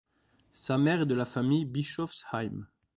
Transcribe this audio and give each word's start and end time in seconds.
Sa 0.53 0.79
mère 0.79 1.01
est 1.01 1.05
de 1.05 1.13
la 1.13 1.25
famille 1.25 1.65
Bischoffsheim. 1.65 2.65